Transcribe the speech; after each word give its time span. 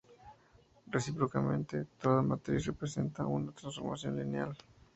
Recíprocamente, 0.95 1.75
toda 2.01 2.27
matriz 2.31 2.63
representa 2.71 3.27
una 3.27 3.51
transformación 3.51 4.17
lineal. 4.19 4.57